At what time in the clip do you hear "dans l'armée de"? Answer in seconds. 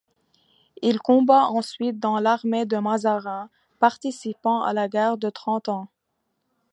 1.99-2.75